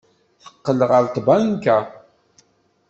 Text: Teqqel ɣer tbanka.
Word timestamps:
Teqqel 0.41 0.79
ɣer 0.89 1.03
tbanka. 1.13 1.77